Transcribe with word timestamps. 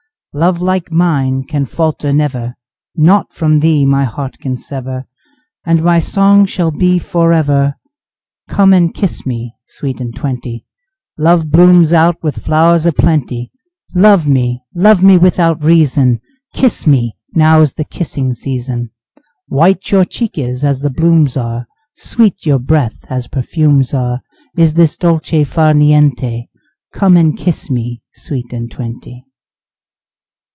Love 0.33 0.61
like 0.61 0.89
mine 0.89 1.43
can 1.43 1.65
falter 1.65 2.13
never 2.13 2.55
Naught 2.95 3.33
from 3.33 3.59
thee 3.59 3.85
my 3.85 4.05
heart 4.05 4.37
can 4.39 4.55
sever 4.55 5.05
And 5.65 5.83
my 5.83 5.99
song 5.99 6.45
shall 6.45 6.71
be 6.71 6.99
forever: 6.99 7.75
Come 8.47 8.71
and 8.71 8.93
kiss 8.93 9.25
me 9.25 9.55
sweet 9.65 9.99
and 9.99 10.15
twenty, 10.15 10.65
Love 11.17 11.51
blooms 11.51 11.91
out 11.91 12.15
with 12.23 12.37
flowers 12.45 12.85
a 12.85 12.93
plenty, 12.93 13.51
Love 13.93 14.25
me, 14.25 14.63
love 14.73 15.03
me 15.03 15.17
without 15.17 15.61
reason, 15.65 16.21
Kiss 16.53 16.87
me, 16.87 17.17
now's 17.33 17.73
the 17.73 17.83
kissing 17.83 18.33
season, 18.33 18.89
White 19.49 19.91
your 19.91 20.05
cheek 20.05 20.37
is 20.37 20.63
as 20.63 20.79
the 20.79 20.89
blooms 20.89 21.35
are, 21.35 21.67
Sweet 21.95 22.45
your 22.45 22.59
breath 22.59 23.03
as 23.11 23.27
perfumes 23.27 23.93
are, 23.93 24.21
Is 24.55 24.75
this 24.75 24.95
dolce 24.95 25.43
far 25.43 25.73
niente, 25.73 26.47
Come 26.93 27.17
and 27.17 27.37
kiss 27.37 27.69
me 27.69 28.01
sweet 28.13 28.53
and 28.53 28.71
twenty. 28.71 29.25